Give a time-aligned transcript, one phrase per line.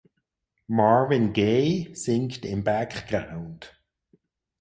[0.67, 3.79] Marvin Gaye singt im Background.